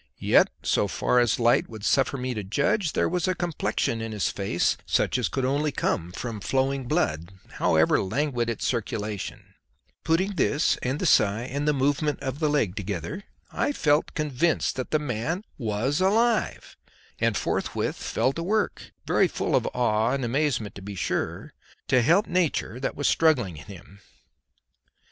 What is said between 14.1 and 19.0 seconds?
convinced that the man was alive, and forthwith fell to work,